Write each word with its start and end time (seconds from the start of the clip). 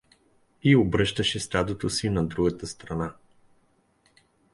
И 0.63 0.75
обръщаше 0.75 1.39
стадото 1.39 1.89
си 1.89 2.09
на 2.09 2.27
друга 2.27 2.67
страна. 2.67 3.13